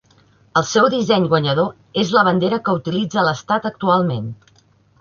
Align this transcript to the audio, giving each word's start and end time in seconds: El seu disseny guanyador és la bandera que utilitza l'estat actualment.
El 0.61 0.63
seu 0.69 0.87
disseny 0.93 1.27
guanyador 1.33 2.01
és 2.05 2.15
la 2.17 2.25
bandera 2.29 2.61
que 2.69 2.77
utilitza 2.81 3.29
l'estat 3.29 3.71
actualment. 3.75 4.37